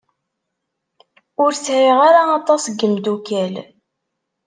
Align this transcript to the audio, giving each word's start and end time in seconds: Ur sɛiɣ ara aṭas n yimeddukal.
Ur 1.43 1.51
sɛiɣ 1.63 1.99
ara 2.07 2.21
aṭas 2.39 2.63
n 2.67 2.73
yimeddukal. 2.79 3.53